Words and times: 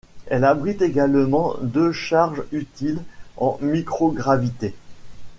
Elle 0.25 0.45
abrite 0.45 0.81
également 0.81 1.53
deux 1.61 1.91
charges 1.91 2.41
utiles 2.51 3.03
en 3.37 3.59
microgravité. 3.61 4.73